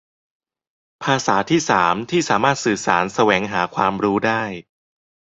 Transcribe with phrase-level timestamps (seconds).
[1.03, 4.43] ภาษาที่สามที่สามารถสื่อสารแสวงหาความรู้ได้